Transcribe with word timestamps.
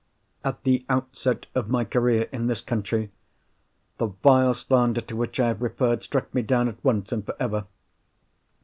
At 0.43 0.63
the 0.63 0.83
outset 0.89 1.45
of 1.53 1.69
my 1.69 1.85
career 1.85 2.27
in 2.31 2.47
this 2.47 2.61
country, 2.61 3.11
the 3.99 4.07
vile 4.07 4.55
slander 4.55 5.01
to 5.01 5.15
which 5.15 5.39
I 5.39 5.49
have 5.49 5.61
referred 5.61 6.01
struck 6.01 6.33
me 6.33 6.41
down 6.41 6.67
at 6.67 6.83
once 6.83 7.11
and 7.11 7.23
for 7.23 7.35
ever. 7.39 7.67